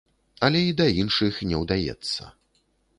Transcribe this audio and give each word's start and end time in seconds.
Але 0.47 0.61
і 0.69 0.71
да 0.79 0.87
іншых 1.03 1.33
не 1.53 1.63
ўдаецца. 1.63 2.35